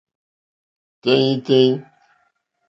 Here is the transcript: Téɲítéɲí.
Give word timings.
Téɲítéɲí. 1.01 1.61